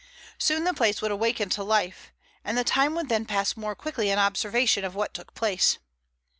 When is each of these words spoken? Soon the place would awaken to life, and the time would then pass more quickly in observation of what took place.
Soon 0.39 0.63
the 0.63 0.73
place 0.73 0.99
would 0.99 1.11
awaken 1.11 1.49
to 1.49 1.63
life, 1.63 2.11
and 2.43 2.57
the 2.57 2.63
time 2.63 2.95
would 2.95 3.07
then 3.07 3.23
pass 3.23 3.55
more 3.55 3.75
quickly 3.75 4.09
in 4.09 4.17
observation 4.17 4.83
of 4.83 4.95
what 4.95 5.13
took 5.13 5.35
place. 5.35 5.77